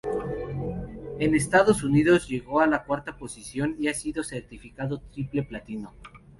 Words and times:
En 1.19 1.35
Estados 1.35 1.83
Unidos 1.83 2.27
llegó 2.27 2.59
a 2.61 2.65
la 2.65 2.85
cuarta 2.85 3.15
posición 3.19 3.75
y 3.77 3.87
ha 3.87 3.93
sido 3.93 4.23
certificado 4.23 4.99
triple 5.13 5.43
platino. 5.43 5.93